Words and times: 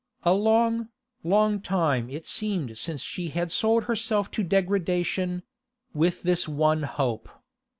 A 0.23 0.33
long, 0.33 0.89
long 1.23 1.61
time 1.61 2.09
it 2.09 2.25
seemed 2.25 2.75
since 2.75 3.03
she 3.03 3.27
had 3.29 3.51
sold 3.51 3.83
herself 3.83 4.31
to 4.31 4.41
degradation: 4.41 5.43
with 5.93 6.23
this 6.23 6.47
one 6.47 6.81
hope. 6.81 7.29